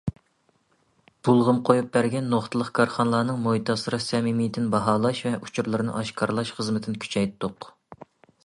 [1.27, 7.73] بۇلغىما قويۇپ بەرگەن نۇقتىلىق كارخانىلارنىڭ مۇھىت ئاسراش سەمىمىيىتىنى باھالاش ۋە ئۇچۇرلىرىنى ئاشكارىلاش خىزمىتىنى كۈچەيتتۇق.